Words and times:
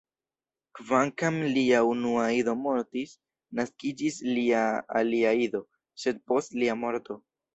Kvankam 0.77 1.35
lia 1.57 1.81
unua 1.89 2.23
ido 2.37 2.55
mortis, 2.61 3.13
naskiĝis 3.59 4.17
lia 4.39 4.63
alia 5.01 5.35
ido, 5.43 5.63
sed 6.05 6.25
post 6.33 6.57
lia 6.63 6.77
morto. 6.87 7.21